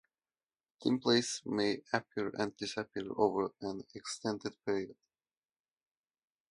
[0.79, 4.97] Dimples may appear and disappear over an extended period.